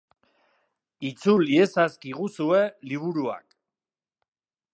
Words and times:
Itzul 1.09 1.43
iezazkiguzue 1.53 2.59
liburuak. 2.87 3.45